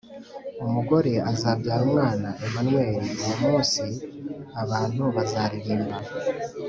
[0.65, 3.09] umugore azabyara umwana, emanueli.
[3.21, 3.83] uwo munsi
[4.61, 5.97] abantubazaririmba